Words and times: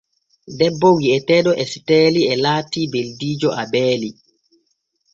Debbo 0.57 0.87
wi’eteeɗo 0.97 1.51
Esiteeli 1.63 2.21
e 2.33 2.35
laati 2.43 2.81
beldiijo 2.91 3.49
Abeeli. 3.61 4.09